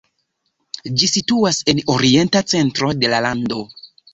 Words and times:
Ĝi 1.01 1.09
situas 1.11 1.59
en 1.75 1.83
orienta 1.99 2.43
centro 2.55 2.93
de 3.05 3.13
la 3.17 3.21
lando. 3.29 3.63